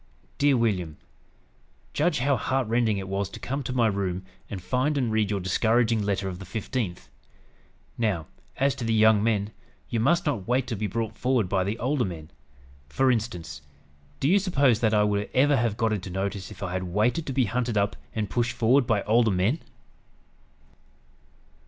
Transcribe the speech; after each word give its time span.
"DEAR 0.39 0.57
WILLIAM: 0.57 0.97
"Judge 1.93 2.17
how 2.21 2.35
heart 2.35 2.67
rending 2.67 2.97
it 2.97 3.07
was 3.07 3.29
to 3.29 3.39
come 3.39 3.61
to 3.61 3.71
my 3.71 3.85
room 3.85 4.25
and 4.49 4.59
find 4.59 4.97
and 4.97 5.11
read 5.11 5.29
your 5.29 5.39
discouraging 5.39 6.01
letter 6.01 6.27
of 6.27 6.39
the 6.39 6.43
15th. 6.45 7.09
Now, 7.99 8.25
as 8.57 8.73
to 8.73 8.83
the 8.83 8.95
young 8.95 9.23
men, 9.23 9.51
you 9.89 9.99
must 9.99 10.25
not 10.25 10.47
wait 10.47 10.65
to 10.65 10.75
be 10.75 10.87
brought 10.87 11.15
forward 11.19 11.47
by 11.47 11.63
the 11.63 11.77
older 11.77 12.03
men. 12.03 12.31
For 12.89 13.11
instance, 13.11 13.61
do 14.19 14.27
you 14.27 14.39
suppose 14.39 14.79
that 14.79 14.95
I 14.95 15.03
would 15.03 15.29
ever 15.35 15.55
have 15.55 15.77
got 15.77 15.93
into 15.93 16.09
notice 16.09 16.49
if 16.49 16.63
I 16.63 16.71
had 16.71 16.81
waited 16.85 17.27
to 17.27 17.33
be 17.33 17.45
hunted 17.45 17.77
up 17.77 17.95
and 18.15 18.27
pushed 18.27 18.53
forward 18.53 18.87
by 18.87 19.03
older 19.03 19.29
men?" 19.29 19.59